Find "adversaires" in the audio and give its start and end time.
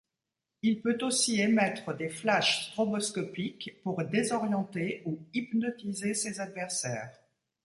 6.39-7.21